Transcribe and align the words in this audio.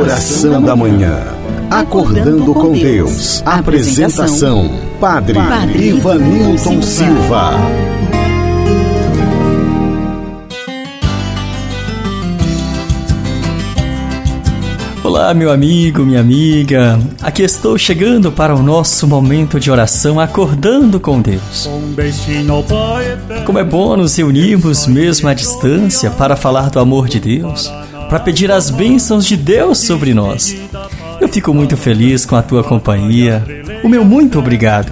Oração 0.00 0.62
da 0.62 0.74
Manhã. 0.74 1.14
Acordando 1.70 2.54
com 2.54 2.72
Deus. 2.72 3.42
Apresentação: 3.44 4.70
Padre, 4.98 5.34
Padre 5.34 5.88
Ivanilton 5.88 6.80
Silva. 6.80 7.52
Olá, 15.04 15.34
meu 15.34 15.52
amigo, 15.52 16.02
minha 16.02 16.20
amiga. 16.20 16.98
Aqui 17.20 17.42
estou 17.42 17.76
chegando 17.76 18.32
para 18.32 18.54
o 18.54 18.62
nosso 18.62 19.06
momento 19.06 19.60
de 19.60 19.70
oração, 19.70 20.18
acordando 20.18 20.98
com 20.98 21.20
Deus. 21.20 21.68
Como 23.44 23.58
é 23.58 23.64
bom 23.64 23.98
nos 23.98 24.16
reunirmos 24.16 24.86
mesmo 24.86 25.28
à 25.28 25.34
distância 25.34 26.10
para 26.10 26.36
falar 26.36 26.70
do 26.70 26.80
amor 26.80 27.06
de 27.06 27.20
Deus, 27.20 27.70
para 28.10 28.18
pedir 28.18 28.50
as 28.50 28.70
bênçãos 28.70 29.24
de 29.24 29.36
Deus 29.36 29.78
sobre 29.78 30.12
nós. 30.12 30.56
Eu 31.20 31.28
fico 31.28 31.54
muito 31.54 31.76
feliz 31.76 32.26
com 32.26 32.34
a 32.34 32.42
tua 32.42 32.64
companhia. 32.64 33.44
O 33.84 33.88
meu 33.88 34.04
muito 34.04 34.36
obrigado. 34.36 34.90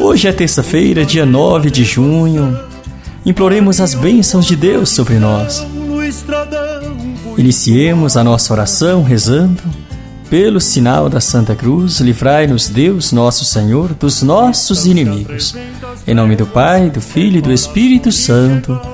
Hoje 0.00 0.26
é 0.26 0.32
terça-feira, 0.32 1.04
dia 1.04 1.26
9 1.26 1.70
de 1.70 1.84
junho. 1.84 2.58
Imploremos 3.26 3.78
as 3.78 3.94
bênçãos 3.94 4.46
de 4.46 4.56
Deus 4.56 4.88
sobre 4.88 5.18
nós. 5.18 5.66
Iniciemos 7.36 8.16
a 8.16 8.24
nossa 8.24 8.50
oração 8.54 9.02
rezando. 9.02 9.62
Pelo 10.30 10.62
sinal 10.62 11.10
da 11.10 11.20
Santa 11.20 11.54
Cruz, 11.54 12.00
livrai-nos 12.00 12.70
Deus, 12.70 13.12
nosso 13.12 13.44
Senhor, 13.44 13.92
dos 13.92 14.22
nossos 14.22 14.86
inimigos. 14.86 15.54
Em 16.06 16.14
nome 16.14 16.34
do 16.34 16.46
Pai, 16.46 16.88
do 16.88 17.02
Filho 17.02 17.38
e 17.38 17.42
do 17.42 17.52
Espírito 17.52 18.10
Santo. 18.10 18.93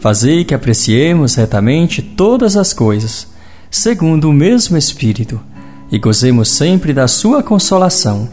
fazei 0.00 0.44
que 0.44 0.54
apreciemos 0.54 1.34
retamente 1.34 2.00
todas 2.02 2.56
as 2.56 2.72
coisas, 2.72 3.28
segundo 3.70 4.30
o 4.30 4.32
mesmo 4.32 4.76
Espírito, 4.76 5.38
e 5.92 5.98
gozemos 5.98 6.48
sempre 6.48 6.92
da 6.92 7.06
sua 7.06 7.42
consolação. 7.42 8.28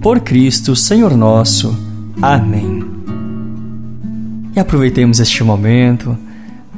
Por 0.00 0.20
Cristo, 0.20 0.76
Senhor 0.76 1.16
nosso. 1.16 1.76
Amém. 2.22 2.84
E 4.54 4.60
aproveitemos 4.60 5.18
este 5.18 5.42
momento 5.42 6.16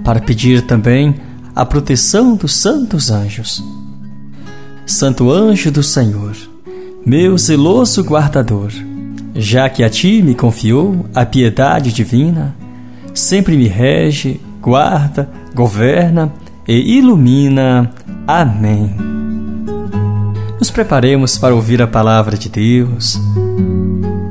para 0.03 0.21
pedir 0.21 0.63
também 0.63 1.15
a 1.55 1.67
proteção 1.67 2.35
dos 2.35 2.55
santos 2.55 3.11
anjos. 3.11 3.63
Santo 4.87 5.31
anjo 5.31 5.71
do 5.71 5.83
Senhor, 5.83 6.35
meu 7.05 7.37
zeloso 7.37 8.03
guardador, 8.03 8.73
já 9.35 9.69
que 9.69 9.85
a 9.85 9.91
ti 9.91 10.23
me 10.23 10.35
confiou 10.35 11.07
a 11.15 11.27
piedade 11.27 11.93
divina, 11.93 12.57
sempre 13.31 13.57
me 13.57 13.69
rege, 13.69 14.41
guarda, 14.61 15.31
governa 15.55 16.33
e 16.67 16.99
ilumina. 16.99 17.89
Amém. 18.27 18.93
Nos 20.59 20.69
preparemos 20.69 21.39
para 21.39 21.55
ouvir 21.55 21.81
a 21.81 21.87
palavra 21.87 22.37
de 22.37 22.49
Deus. 22.49 23.21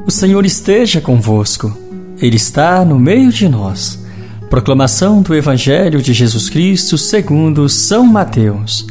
O 0.06 0.12
Senhor 0.12 0.46
esteja 0.46 1.00
convosco, 1.00 1.74
Ele 2.18 2.36
está 2.36 2.84
no 2.84 3.00
meio 3.00 3.32
de 3.32 3.48
nós. 3.48 4.04
Proclamação 4.50 5.22
do 5.22 5.34
Evangelho 5.34 6.02
de 6.02 6.12
Jesus 6.12 6.50
Cristo 6.50 6.98
segundo 6.98 7.70
São 7.70 8.06
Mateus. 8.06 8.86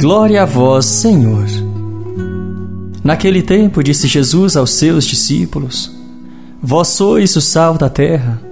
Glória 0.00 0.44
a 0.44 0.46
vós, 0.46 0.86
Senhor. 0.86 1.44
Naquele 3.04 3.42
tempo 3.42 3.84
disse 3.84 4.08
Jesus 4.08 4.56
aos 4.56 4.70
seus 4.70 5.04
discípulos: 5.04 5.94
Vós 6.62 6.88
sois 6.88 7.36
o 7.36 7.40
sal 7.42 7.76
da 7.76 7.90
terra. 7.90 8.51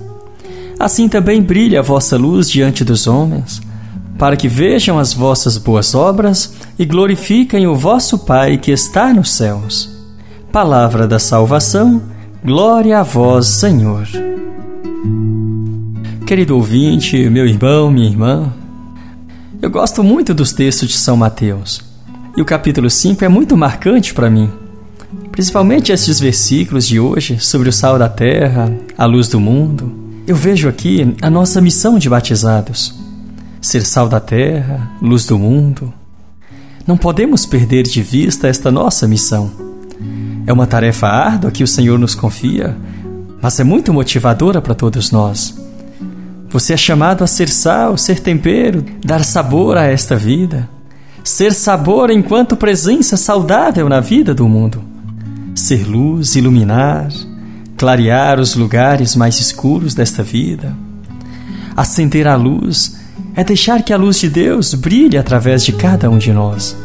Assim 0.81 1.07
também 1.07 1.43
brilha 1.43 1.77
a 1.77 1.83
vossa 1.83 2.17
luz 2.17 2.49
diante 2.49 2.83
dos 2.83 3.05
homens, 3.05 3.61
para 4.17 4.35
que 4.35 4.47
vejam 4.47 4.97
as 4.97 5.13
vossas 5.13 5.55
boas 5.55 5.93
obras 5.93 6.55
e 6.77 6.85
glorifiquem 6.85 7.67
o 7.67 7.75
vosso 7.75 8.17
Pai 8.17 8.57
que 8.57 8.71
está 8.71 9.13
nos 9.13 9.29
céus. 9.29 9.87
Palavra 10.51 11.07
da 11.07 11.19
salvação, 11.19 12.01
glória 12.43 12.97
a 12.97 13.03
vós, 13.03 13.45
Senhor. 13.45 14.07
Querido 16.25 16.55
ouvinte, 16.55 17.29
meu 17.29 17.45
irmão, 17.45 17.91
minha 17.91 18.09
irmã, 18.09 18.51
eu 19.61 19.69
gosto 19.69 20.03
muito 20.03 20.33
dos 20.33 20.51
textos 20.51 20.89
de 20.89 20.97
São 20.97 21.15
Mateus. 21.15 21.79
E 22.35 22.41
o 22.41 22.45
capítulo 22.45 22.89
5 22.89 23.23
é 23.23 23.29
muito 23.29 23.55
marcante 23.55 24.15
para 24.15 24.31
mim. 24.31 24.49
Principalmente 25.31 25.91
estes 25.91 26.19
versículos 26.19 26.87
de 26.87 26.99
hoje 26.99 27.39
sobre 27.39 27.69
o 27.69 27.73
sal 27.73 27.99
da 27.99 28.09
terra, 28.09 28.73
a 28.97 29.05
luz 29.05 29.27
do 29.27 29.39
mundo. 29.39 30.09
Eu 30.27 30.35
vejo 30.35 30.69
aqui 30.69 31.15
a 31.21 31.29
nossa 31.29 31.59
missão 31.59 31.97
de 31.97 32.09
batizados: 32.09 32.93
ser 33.59 33.83
sal 33.83 34.07
da 34.07 34.19
terra, 34.19 34.91
luz 35.01 35.25
do 35.25 35.37
mundo. 35.37 35.93
Não 36.85 36.97
podemos 36.97 37.45
perder 37.45 37.83
de 37.83 38.01
vista 38.01 38.47
esta 38.47 38.71
nossa 38.71 39.07
missão. 39.07 39.51
É 40.45 40.53
uma 40.53 40.67
tarefa 40.67 41.07
árdua 41.07 41.51
que 41.51 41.63
o 41.63 41.67
Senhor 41.67 41.97
nos 41.97 42.15
confia, 42.15 42.75
mas 43.41 43.59
é 43.59 43.63
muito 43.63 43.93
motivadora 43.93 44.61
para 44.61 44.75
todos 44.75 45.11
nós. 45.11 45.59
Você 46.49 46.73
é 46.73 46.77
chamado 46.77 47.23
a 47.23 47.27
ser 47.27 47.49
sal, 47.49 47.97
ser 47.97 48.19
tempero, 48.19 48.83
dar 49.03 49.23
sabor 49.23 49.77
a 49.77 49.85
esta 49.85 50.15
vida. 50.15 50.69
Ser 51.23 51.53
sabor 51.53 52.09
enquanto 52.09 52.57
presença 52.57 53.15
saudável 53.15 53.87
na 53.87 53.99
vida 53.99 54.33
do 54.33 54.47
mundo. 54.49 54.83
Ser 55.55 55.87
luz, 55.87 56.35
iluminar, 56.35 57.09
clarear 57.81 58.39
os 58.39 58.53
lugares 58.53 59.15
mais 59.15 59.39
escuros 59.39 59.95
desta 59.95 60.21
vida. 60.21 60.71
Acender 61.75 62.27
a 62.27 62.35
luz 62.35 62.95
é 63.35 63.43
deixar 63.43 63.81
que 63.81 63.91
a 63.91 63.97
luz 63.97 64.19
de 64.19 64.29
Deus 64.29 64.75
brilhe 64.75 65.17
através 65.17 65.65
de 65.65 65.71
cada 65.71 66.07
um 66.07 66.19
de 66.19 66.31
nós. 66.31 66.77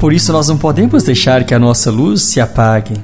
Por 0.00 0.12
isso, 0.12 0.32
nós 0.32 0.48
não 0.48 0.58
podemos 0.58 1.04
deixar 1.04 1.44
que 1.44 1.54
a 1.54 1.60
nossa 1.60 1.92
luz 1.92 2.22
se 2.22 2.40
apague. 2.40 2.96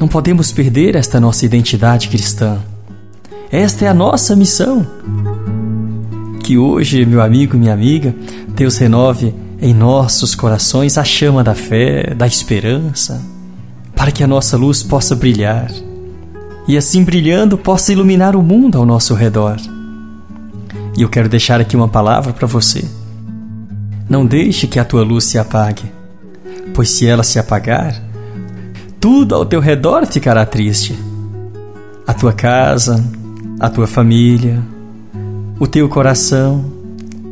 Não 0.00 0.08
podemos 0.08 0.50
perder 0.50 0.96
esta 0.96 1.20
nossa 1.20 1.46
identidade 1.46 2.08
cristã. 2.08 2.58
Esta 3.48 3.84
é 3.84 3.88
a 3.88 3.94
nossa 3.94 4.34
missão. 4.34 4.84
Que 6.42 6.58
hoje, 6.58 7.06
meu 7.06 7.22
amigo, 7.22 7.56
minha 7.56 7.72
amiga, 7.72 8.12
Deus 8.48 8.78
renove 8.78 9.32
em 9.60 9.72
nossos 9.72 10.34
corações 10.34 10.98
a 10.98 11.04
chama 11.04 11.44
da 11.44 11.54
fé, 11.54 12.14
da 12.16 12.26
esperança, 12.26 13.22
para 14.02 14.10
que 14.10 14.24
a 14.24 14.26
nossa 14.26 14.56
luz 14.56 14.82
possa 14.82 15.14
brilhar 15.14 15.70
e, 16.66 16.76
assim 16.76 17.04
brilhando, 17.04 17.56
possa 17.56 17.92
iluminar 17.92 18.34
o 18.34 18.42
mundo 18.42 18.76
ao 18.76 18.84
nosso 18.84 19.14
redor. 19.14 19.56
E 20.98 21.02
eu 21.02 21.08
quero 21.08 21.28
deixar 21.28 21.60
aqui 21.60 21.76
uma 21.76 21.86
palavra 21.86 22.32
para 22.32 22.48
você. 22.48 22.84
Não 24.08 24.26
deixe 24.26 24.66
que 24.66 24.80
a 24.80 24.84
tua 24.84 25.04
luz 25.04 25.22
se 25.22 25.38
apague, 25.38 25.84
pois 26.74 26.90
se 26.90 27.06
ela 27.06 27.22
se 27.22 27.38
apagar, 27.38 27.94
tudo 28.98 29.36
ao 29.36 29.46
teu 29.46 29.60
redor 29.60 30.04
ficará 30.04 30.44
triste. 30.44 30.98
A 32.04 32.12
tua 32.12 32.32
casa, 32.32 33.08
a 33.60 33.70
tua 33.70 33.86
família, 33.86 34.60
o 35.60 35.66
teu 35.68 35.88
coração, 35.88 36.64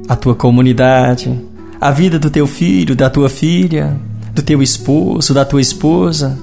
a 0.08 0.14
tua 0.14 0.36
comunidade, 0.36 1.36
a 1.80 1.90
vida 1.90 2.16
do 2.16 2.30
teu 2.30 2.46
filho, 2.46 2.94
da 2.94 3.10
tua 3.10 3.28
filha, 3.28 3.98
do 4.32 4.40
teu 4.40 4.62
esposo, 4.62 5.34
da 5.34 5.44
tua 5.44 5.60
esposa, 5.60 6.38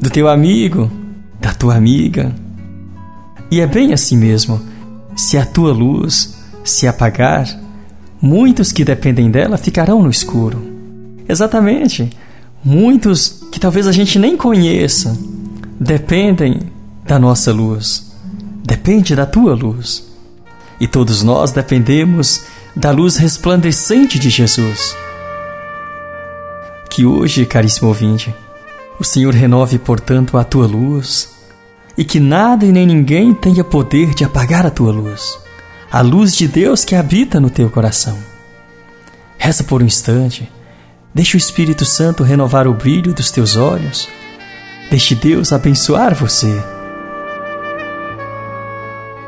do 0.00 0.10
teu 0.10 0.28
amigo, 0.28 0.90
da 1.40 1.52
tua 1.52 1.74
amiga. 1.74 2.34
E 3.50 3.60
é 3.60 3.66
bem 3.66 3.92
assim 3.92 4.16
mesmo. 4.16 4.60
Se 5.14 5.38
a 5.38 5.46
tua 5.46 5.72
luz 5.72 6.36
se 6.64 6.86
apagar, 6.86 7.48
muitos 8.20 8.72
que 8.72 8.84
dependem 8.84 9.30
dela 9.30 9.56
ficarão 9.56 10.02
no 10.02 10.10
escuro. 10.10 10.62
Exatamente. 11.28 12.10
Muitos 12.64 13.44
que 13.52 13.60
talvez 13.60 13.86
a 13.86 13.92
gente 13.92 14.18
nem 14.18 14.36
conheça 14.36 15.16
dependem 15.78 16.60
da 17.04 17.18
nossa 17.18 17.52
luz. 17.52 18.12
Depende 18.64 19.14
da 19.14 19.24
tua 19.24 19.54
luz. 19.54 20.04
E 20.80 20.86
todos 20.86 21.22
nós 21.22 21.52
dependemos 21.52 22.44
da 22.74 22.90
luz 22.90 23.16
resplandecente 23.16 24.18
de 24.18 24.28
Jesus. 24.28 24.94
Que 26.90 27.06
hoje, 27.06 27.46
caríssimo 27.46 27.88
ouvinte, 27.88 28.34
o 28.98 29.04
Senhor 29.04 29.34
renove, 29.34 29.78
portanto, 29.78 30.36
a 30.36 30.44
tua 30.44 30.66
luz 30.66 31.34
e 31.96 32.04
que 32.04 32.20
nada 32.20 32.64
e 32.64 32.72
nem 32.72 32.86
ninguém 32.86 33.32
tenha 33.32 33.64
poder 33.64 34.14
de 34.14 34.24
apagar 34.24 34.66
a 34.66 34.70
tua 34.70 34.92
luz, 34.92 35.38
a 35.90 36.00
luz 36.00 36.34
de 36.34 36.46
Deus 36.46 36.84
que 36.84 36.94
habita 36.94 37.40
no 37.40 37.50
teu 37.50 37.70
coração. 37.70 38.18
Reza 39.38 39.64
por 39.64 39.82
um 39.82 39.86
instante 39.86 40.50
Deixe 41.16 41.34
o 41.34 41.38
Espírito 41.38 41.86
Santo 41.86 42.22
renovar 42.22 42.68
o 42.68 42.74
brilho 42.74 43.14
dos 43.14 43.30
teus 43.30 43.56
olhos. 43.56 44.06
Deixe 44.90 45.14
Deus 45.14 45.50
abençoar 45.50 46.14
você. 46.14 46.62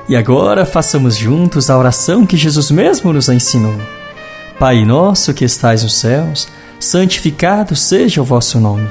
E 0.07 0.15
agora 0.15 0.67
façamos 0.67 1.17
juntos 1.17 1.71
a 1.71 1.79
oração 1.79 2.27
que 2.27 2.37
Jesus 2.37 2.71
mesmo 2.71 3.11
nos 3.11 3.31
ensinou. 3.31 3.75
Pai 4.59 4.85
nosso 4.85 5.33
que 5.33 5.47
estais 5.47 5.83
nos 5.83 5.99
céus, 5.99 6.47
santificado 6.79 7.75
seja 7.75 8.21
o 8.21 8.25
vosso 8.25 8.61
nome. 8.61 8.91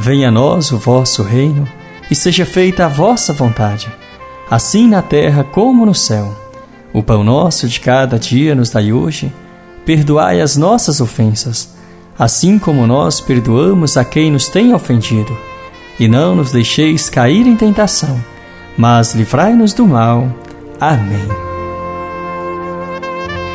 Venha 0.00 0.28
a 0.28 0.30
nós 0.30 0.72
o 0.72 0.78
vosso 0.78 1.22
reino 1.22 1.68
e 2.10 2.14
seja 2.14 2.44
feita 2.44 2.86
a 2.86 2.88
vossa 2.88 3.32
vontade, 3.32 3.88
assim 4.50 4.88
na 4.88 5.02
terra 5.02 5.44
como 5.44 5.86
no 5.86 5.94
céu. 5.94 6.34
O 6.92 7.02
pão 7.02 7.22
nosso 7.22 7.68
de 7.68 7.78
cada 7.78 8.18
dia 8.18 8.54
nos 8.54 8.70
dai 8.70 8.92
hoje. 8.92 9.32
Perdoai 9.86 10.40
as 10.40 10.56
nossas 10.56 11.00
ofensas 11.00 11.78
assim 12.20 12.58
como 12.58 12.86
nós 12.86 13.18
perdoamos 13.18 13.96
a 13.96 14.04
quem 14.04 14.30
nos 14.30 14.46
tem 14.46 14.74
ofendido. 14.74 15.34
E 15.98 16.06
não 16.06 16.36
nos 16.36 16.52
deixeis 16.52 17.08
cair 17.08 17.46
em 17.46 17.56
tentação, 17.56 18.22
mas 18.76 19.14
livrai-nos 19.14 19.72
do 19.72 19.86
mal. 19.86 20.30
Amém. 20.78 21.26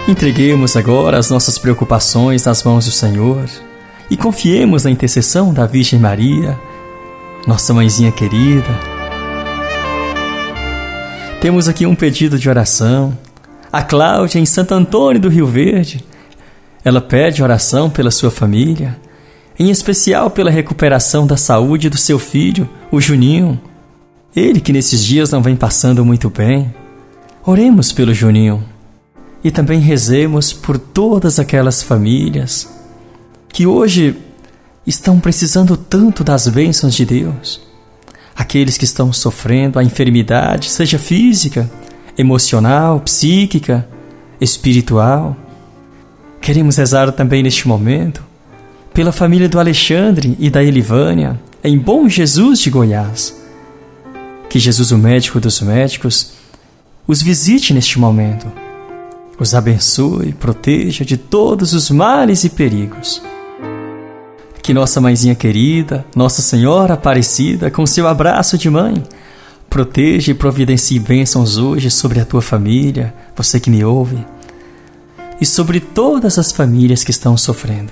Entreguemos 0.08 0.76
agora 0.76 1.20
as 1.20 1.30
nossas 1.30 1.60
preocupações 1.60 2.46
nas 2.46 2.64
mãos 2.64 2.86
do 2.86 2.92
Senhor 2.92 3.48
e 4.10 4.16
confiemos 4.16 4.84
na 4.84 4.92
intercessão 4.92 5.54
da 5.54 5.66
Virgem 5.66 6.00
Maria, 6.00 6.60
nossa 7.48 7.74
mãezinha 7.74 8.12
querida. 8.12 8.80
Temos 11.42 11.68
aqui 11.68 11.86
um 11.86 11.96
pedido 11.96 12.38
de 12.38 12.50
oração. 12.50 13.18
A 13.72 13.82
Cláudia, 13.82 14.40
em 14.40 14.46
Santo 14.46 14.74
Antônio 14.74 15.22
do 15.22 15.30
Rio 15.30 15.46
Verde, 15.46 16.04
ela 16.84 17.02
pede 17.02 17.44
oração 17.44 17.90
pela 17.90 18.12
sua 18.12 18.32
família, 18.32 18.98
em 19.58 19.70
especial 19.70 20.30
pela 20.30 20.52
recuperação 20.52 21.26
da 21.26 21.38
saúde 21.38 21.90
do 21.90 21.98
seu 21.98 22.20
filho, 22.20 22.70
o 22.92 23.02
Juninho. 23.02 23.60
Ele 24.36 24.60
que 24.60 24.74
nesses 24.74 25.04
dias 25.04 25.32
não 25.32 25.42
vem 25.42 25.56
passando 25.56 26.06
muito 26.06 26.30
bem. 26.30 26.74
Oremos 27.46 27.92
pelo 27.92 28.14
Juninho 28.14 28.64
e 29.44 29.52
também 29.52 29.80
rezemos 29.80 30.52
por 30.52 30.78
todas 30.78 31.40
aquelas 31.40 31.82
famílias 31.82 32.75
que 33.56 33.66
hoje 33.66 34.18
estão 34.86 35.18
precisando 35.18 35.78
tanto 35.78 36.26
das 36.26 36.46
bênçãos 36.50 36.94
de 36.94 37.06
Deus. 37.06 37.62
Aqueles 38.36 38.78
que 38.78 38.84
estão 38.84 39.14
sofrendo 39.14 39.80
a 39.80 39.84
enfermidade, 39.84 40.70
seja 40.70 41.00
física, 41.00 41.72
emocional, 42.18 43.00
psíquica, 43.00 43.88
espiritual 44.42 45.38
Queremos 46.46 46.76
rezar 46.76 47.12
também 47.14 47.42
neste 47.42 47.68
momento 47.68 48.24
pela 48.94 49.12
família 49.12 49.50
do 49.50 49.58
Alexandre 49.58 50.36
e 50.38 50.48
da 50.48 50.64
Elivânia, 50.64 51.40
em 51.64 51.76
Bom 51.76 52.08
Jesus 52.08 52.60
de 52.60 52.70
Goiás. 52.70 53.36
Que 54.48 54.60
Jesus, 54.60 54.92
o 54.92 54.98
médico 55.00 55.40
dos 55.40 55.60
médicos, 55.62 56.34
os 57.08 57.20
visite 57.20 57.74
neste 57.74 57.98
momento, 57.98 58.46
os 59.40 59.56
abençoe, 59.56 60.34
proteja 60.34 61.04
de 61.04 61.18
todos 61.18 61.74
os 61.74 61.90
males 61.90 62.44
e 62.44 62.50
perigos. 62.50 63.24
Que 64.66 64.74
nossa 64.74 65.00
mãezinha 65.00 65.36
querida, 65.36 66.04
Nossa 66.16 66.42
Senhora 66.42 66.96
Aparecida, 66.96 67.70
com 67.70 67.86
seu 67.86 68.08
abraço 68.08 68.58
de 68.58 68.68
mãe, 68.68 68.96
proteja 69.70 70.32
e 70.32 70.34
providencie 70.34 70.98
bênçãos 70.98 71.60
hoje 71.60 71.92
sobre 71.92 72.20
a 72.20 72.26
tua 72.26 72.42
família, 72.42 73.14
você 73.36 73.60
que 73.60 73.70
me 73.70 73.86
ouve 73.86 74.26
e 75.40 75.46
sobre 75.46 75.80
todas 75.80 76.40
as 76.40 76.52
famílias 76.52 77.04
que 77.04 77.12
estão 77.12 77.38
sofrendo. 77.38 77.92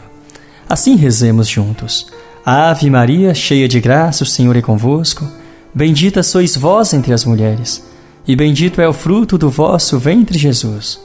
Assim 0.68 0.96
rezemos 0.96 1.48
juntos. 1.48 2.08
Ave 2.44 2.90
Maria, 2.90 3.36
cheia 3.36 3.68
de 3.68 3.80
graça, 3.80 4.24
o 4.24 4.26
Senhor 4.26 4.58
é 4.58 4.62
convosco. 4.64 5.28
Bendita 5.76 6.24
sois 6.24 6.58
vós 6.58 6.92
entre 6.92 7.14
as 7.14 7.24
mulheres, 7.24 7.86
e 8.28 8.36
bendito 8.36 8.82
é 8.82 8.90
o 8.90 8.94
fruto 8.94 9.38
do 9.38 9.48
vosso 9.48 10.00
ventre, 10.00 10.40
Jesus. 10.40 11.00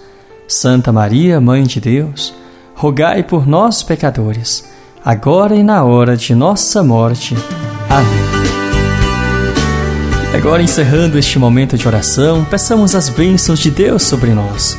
Santa 0.48 0.90
Maria, 0.90 1.38
Mãe 1.42 1.64
de 1.64 1.78
Deus, 1.78 2.32
rogai 2.74 3.22
por 3.22 3.46
nós, 3.46 3.82
pecadores, 3.82 4.77
agora 5.08 5.56
e 5.56 5.62
na 5.62 5.82
hora 5.84 6.14
de 6.14 6.34
nossa 6.34 6.84
morte. 6.84 7.34
Amém. 7.88 8.28
Agora, 10.34 10.62
encerrando 10.62 11.18
este 11.18 11.38
momento 11.38 11.78
de 11.78 11.88
oração, 11.88 12.44
peçamos 12.44 12.94
as 12.94 13.08
bênçãos 13.08 13.58
de 13.58 13.70
Deus 13.70 14.02
sobre 14.02 14.34
nós. 14.34 14.76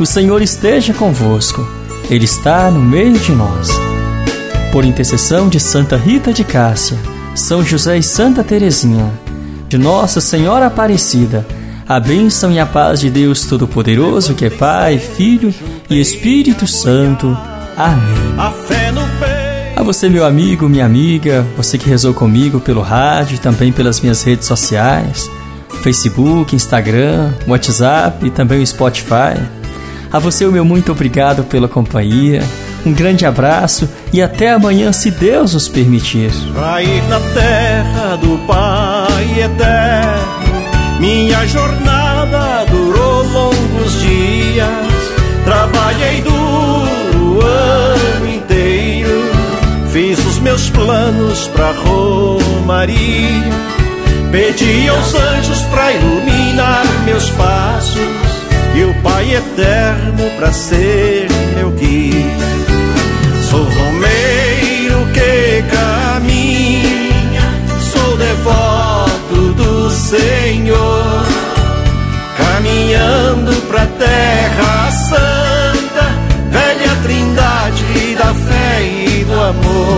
O 0.00 0.04
Senhor 0.04 0.42
esteja 0.42 0.92
convosco, 0.92 1.64
Ele 2.10 2.24
está 2.24 2.72
no 2.72 2.80
meio 2.80 3.20
de 3.20 3.30
nós. 3.30 3.68
Por 4.72 4.84
intercessão 4.84 5.48
de 5.48 5.60
Santa 5.60 5.96
Rita 5.96 6.32
de 6.32 6.42
Cássia, 6.42 6.98
São 7.36 7.64
José 7.64 7.98
e 7.98 8.02
Santa 8.02 8.42
Teresinha, 8.42 9.08
de 9.68 9.78
Nossa 9.78 10.20
Senhora 10.20 10.66
Aparecida, 10.66 11.46
a 11.88 12.00
bênção 12.00 12.50
e 12.50 12.58
a 12.58 12.66
paz 12.66 12.98
de 12.98 13.10
Deus 13.10 13.44
Todo-Poderoso, 13.44 14.34
que 14.34 14.44
é 14.44 14.50
Pai, 14.50 14.98
Filho 14.98 15.54
e 15.88 16.00
Espírito 16.00 16.66
Santo. 16.66 17.28
Amém. 17.76 18.34
A 19.78 19.82
você, 19.84 20.08
meu 20.08 20.26
amigo, 20.26 20.68
minha 20.68 20.84
amiga, 20.84 21.46
você 21.56 21.78
que 21.78 21.88
rezou 21.88 22.12
comigo 22.12 22.58
pelo 22.58 22.80
rádio 22.80 23.38
também 23.38 23.70
pelas 23.70 24.00
minhas 24.00 24.24
redes 24.24 24.48
sociais, 24.48 25.30
Facebook, 25.84 26.52
Instagram, 26.52 27.32
WhatsApp 27.46 28.26
e 28.26 28.30
também 28.30 28.60
o 28.60 28.66
Spotify. 28.66 29.40
A 30.12 30.18
você, 30.18 30.44
o 30.44 30.50
meu 30.50 30.64
muito 30.64 30.90
obrigado 30.90 31.44
pela 31.44 31.68
companhia. 31.68 32.42
Um 32.84 32.92
grande 32.92 33.24
abraço 33.24 33.88
e 34.12 34.20
até 34.20 34.50
amanhã, 34.50 34.90
se 34.90 35.12
Deus 35.12 35.54
nos 35.54 35.68
permitir. 35.68 36.32
Cair 36.56 37.04
na 37.08 37.20
terra 37.20 38.16
do 38.16 38.36
Pai 38.48 39.42
eterno, 39.44 40.98
minha 40.98 41.46
jornada 41.46 42.64
durou 42.68 43.22
longos 43.22 43.92
dias. 44.00 44.88
Meus 50.48 50.70
planos 50.70 51.46
pra 51.48 51.72
Romaria. 51.72 53.52
Pedi 54.32 54.88
aos 54.88 55.14
anjos 55.14 55.60
pra 55.64 55.92
iluminar 55.92 56.86
meus 57.04 57.28
passos 57.32 58.00
e 58.74 58.82
o 58.82 58.94
Pai 59.02 59.34
eterno 59.34 60.30
para 60.38 60.50
ser 60.50 61.28
meu 61.54 61.70
guia. 61.72 62.24
Sou 63.50 63.62
romeiro 63.62 65.06
que 65.12 65.62
caminha, 65.70 67.46
sou 67.92 68.16
devoto 68.16 69.52
do 69.52 69.90
Senhor, 69.90 71.26
caminhando 72.38 73.54
pra 73.68 73.84
terra 73.84 74.90
santa, 74.92 76.06
velha 76.50 76.96
trindade 77.02 78.14
da 78.14 78.32
fé 78.32 78.82
e 78.82 79.24
do 79.24 79.34
amor. 79.34 79.97